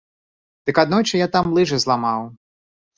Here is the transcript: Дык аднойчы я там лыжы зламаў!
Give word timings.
Дык 0.69 0.81
аднойчы 0.85 1.15
я 1.25 1.29
там 1.37 1.55
лыжы 1.61 1.77
зламаў! 1.87 2.29